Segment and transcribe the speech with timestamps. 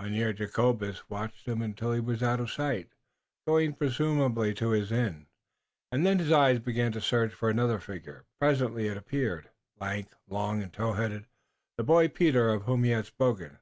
[0.00, 2.88] Mynheer Jacobus watched him until he was out of sight,
[3.46, 5.26] going presumably to his inn,
[5.92, 8.24] and then his eyes began to search for another figure.
[8.40, 11.26] Presently it appeared, lank, long and tow headed,
[11.76, 13.58] the boy, Peter, of whom he had spoken.